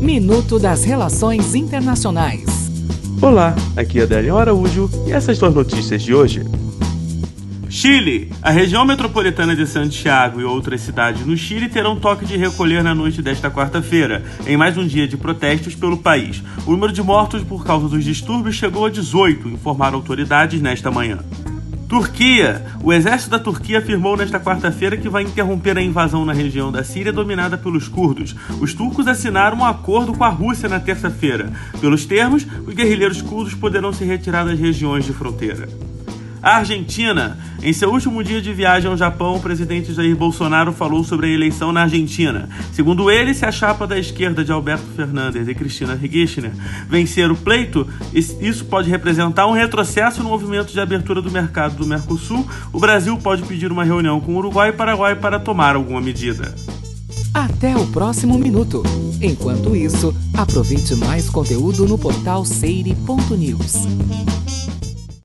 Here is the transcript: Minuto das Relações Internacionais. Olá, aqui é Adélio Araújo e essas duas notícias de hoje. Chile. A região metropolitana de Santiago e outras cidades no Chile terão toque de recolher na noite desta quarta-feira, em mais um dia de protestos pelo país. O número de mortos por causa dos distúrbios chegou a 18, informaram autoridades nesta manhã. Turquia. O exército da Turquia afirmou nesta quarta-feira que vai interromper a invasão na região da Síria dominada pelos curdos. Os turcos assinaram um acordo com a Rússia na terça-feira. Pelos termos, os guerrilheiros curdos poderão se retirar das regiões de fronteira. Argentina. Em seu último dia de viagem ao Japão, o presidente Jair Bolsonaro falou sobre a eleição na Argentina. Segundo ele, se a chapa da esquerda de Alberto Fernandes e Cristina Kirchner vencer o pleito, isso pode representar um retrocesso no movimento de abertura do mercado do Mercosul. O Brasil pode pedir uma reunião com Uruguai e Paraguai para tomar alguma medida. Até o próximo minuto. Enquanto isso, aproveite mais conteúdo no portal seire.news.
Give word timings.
Minuto 0.00 0.58
das 0.58 0.82
Relações 0.82 1.54
Internacionais. 1.54 2.70
Olá, 3.20 3.54
aqui 3.76 4.00
é 4.00 4.04
Adélio 4.04 4.38
Araújo 4.38 4.88
e 5.06 5.12
essas 5.12 5.38
duas 5.38 5.54
notícias 5.54 6.02
de 6.02 6.14
hoje. 6.14 6.42
Chile. 7.68 8.32
A 8.40 8.50
região 8.50 8.82
metropolitana 8.86 9.54
de 9.54 9.66
Santiago 9.66 10.40
e 10.40 10.44
outras 10.44 10.80
cidades 10.80 11.26
no 11.26 11.36
Chile 11.36 11.68
terão 11.68 12.00
toque 12.00 12.24
de 12.24 12.38
recolher 12.38 12.82
na 12.82 12.94
noite 12.94 13.20
desta 13.20 13.50
quarta-feira, 13.50 14.24
em 14.46 14.56
mais 14.56 14.78
um 14.78 14.86
dia 14.86 15.06
de 15.06 15.18
protestos 15.18 15.74
pelo 15.74 15.98
país. 15.98 16.42
O 16.66 16.70
número 16.70 16.94
de 16.94 17.02
mortos 17.02 17.42
por 17.42 17.62
causa 17.62 17.86
dos 17.86 18.02
distúrbios 18.02 18.56
chegou 18.56 18.86
a 18.86 18.90
18, 18.90 19.48
informaram 19.50 19.96
autoridades 19.96 20.62
nesta 20.62 20.90
manhã. 20.90 21.18
Turquia. 21.90 22.64
O 22.84 22.92
exército 22.92 23.32
da 23.32 23.38
Turquia 23.40 23.80
afirmou 23.80 24.16
nesta 24.16 24.38
quarta-feira 24.38 24.96
que 24.96 25.08
vai 25.08 25.24
interromper 25.24 25.76
a 25.76 25.82
invasão 25.82 26.24
na 26.24 26.32
região 26.32 26.70
da 26.70 26.84
Síria 26.84 27.12
dominada 27.12 27.58
pelos 27.58 27.88
curdos. 27.88 28.32
Os 28.60 28.72
turcos 28.72 29.08
assinaram 29.08 29.58
um 29.58 29.64
acordo 29.64 30.12
com 30.12 30.22
a 30.22 30.28
Rússia 30.28 30.68
na 30.68 30.78
terça-feira. 30.78 31.52
Pelos 31.80 32.06
termos, 32.06 32.46
os 32.64 32.74
guerrilheiros 32.74 33.20
curdos 33.20 33.54
poderão 33.54 33.92
se 33.92 34.04
retirar 34.04 34.44
das 34.44 34.56
regiões 34.56 35.04
de 35.04 35.12
fronteira. 35.12 35.68
Argentina. 36.42 37.38
Em 37.62 37.72
seu 37.72 37.90
último 37.90 38.24
dia 38.24 38.40
de 38.40 38.52
viagem 38.52 38.90
ao 38.90 38.96
Japão, 38.96 39.36
o 39.36 39.40
presidente 39.40 39.92
Jair 39.92 40.16
Bolsonaro 40.16 40.72
falou 40.72 41.04
sobre 41.04 41.26
a 41.26 41.30
eleição 41.30 41.72
na 41.72 41.82
Argentina. 41.82 42.48
Segundo 42.72 43.10
ele, 43.10 43.34
se 43.34 43.44
a 43.44 43.52
chapa 43.52 43.86
da 43.86 43.98
esquerda 43.98 44.42
de 44.42 44.50
Alberto 44.50 44.86
Fernandes 44.96 45.46
e 45.46 45.54
Cristina 45.54 45.96
Kirchner 45.96 46.52
vencer 46.88 47.30
o 47.30 47.36
pleito, 47.36 47.86
isso 48.14 48.64
pode 48.64 48.88
representar 48.88 49.46
um 49.46 49.52
retrocesso 49.52 50.22
no 50.22 50.30
movimento 50.30 50.72
de 50.72 50.80
abertura 50.80 51.20
do 51.20 51.30
mercado 51.30 51.76
do 51.76 51.86
Mercosul. 51.86 52.46
O 52.72 52.80
Brasil 52.80 53.16
pode 53.18 53.42
pedir 53.42 53.70
uma 53.70 53.84
reunião 53.84 54.20
com 54.20 54.36
Uruguai 54.36 54.70
e 54.70 54.72
Paraguai 54.72 55.14
para 55.14 55.38
tomar 55.38 55.76
alguma 55.76 56.00
medida. 56.00 56.54
Até 57.32 57.76
o 57.76 57.86
próximo 57.86 58.38
minuto. 58.38 58.82
Enquanto 59.22 59.76
isso, 59.76 60.14
aproveite 60.34 60.94
mais 60.96 61.28
conteúdo 61.28 61.86
no 61.86 61.98
portal 61.98 62.44
seire.news. 62.44 63.86